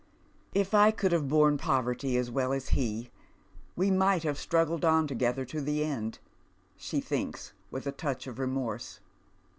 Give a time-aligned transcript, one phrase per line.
[0.61, 3.11] "If I could have borne poverty as well as he,
[3.75, 6.17] we might have Bi.ruggled on together to the end,"
[6.75, 8.99] she thinks, with a touch of remorse.